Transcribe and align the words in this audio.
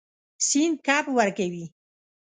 سیند 0.47 0.75
کب 0.85 1.05
ورکوي. 1.17 1.65